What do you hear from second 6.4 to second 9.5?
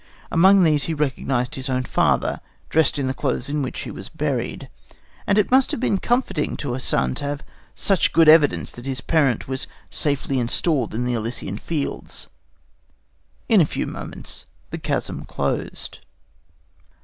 to the son to have such good evidence that his parent